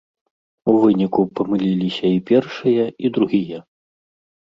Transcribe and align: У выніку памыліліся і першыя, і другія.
У 0.73 0.73
выніку 0.83 1.21
памыліліся 1.41 2.05
і 2.17 2.19
першыя, 2.33 2.83
і 3.07 3.15
другія. 3.19 3.59